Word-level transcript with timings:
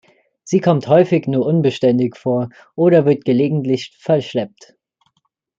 Sie 0.43 0.61
kommt 0.61 0.87
häufig 0.87 1.27
nur 1.27 1.45
unbeständig 1.45 2.17
vor 2.17 2.49
oder 2.73 3.05
wird 3.05 3.23
gelegentlich 3.23 3.93
verschleppt. 3.99 4.73